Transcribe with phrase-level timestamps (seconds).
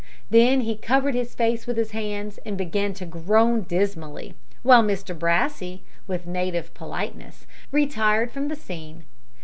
[0.31, 5.15] Then he covered his face with his hands, and began to groan dismally, while Mr
[5.15, 9.03] Brassey, with native politeness, retired from the scene.